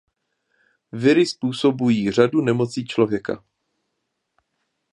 Viry 0.93 1.25
způsobují 1.25 2.11
řadu 2.11 2.41
nemocí 2.41 2.85
člověka. 2.85 3.43